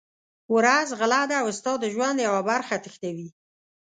[0.55, 3.27] ورځ غله ده او ستا د ژوند یوه برخه تښتوي.